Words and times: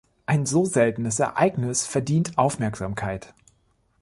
Ein 0.25 0.47
so 0.47 0.65
seltenes 0.65 1.19
Ereignis 1.19 1.85
verdient 1.85 2.35
Aufmerksamkeit. 2.35 3.35